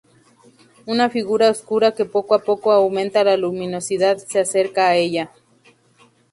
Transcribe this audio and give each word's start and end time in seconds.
Una 0.87 1.11
figura 1.11 1.51
oscura 1.51 1.91
que 1.97 2.05
poco 2.15 2.33
a 2.33 2.39
poco 2.49 2.71
aumenta 2.71 3.23
la 3.23 3.37
luminosidad 3.37 4.17
se 4.17 4.39
acerca 4.39 4.87
a 4.87 4.95
ella. 4.95 5.29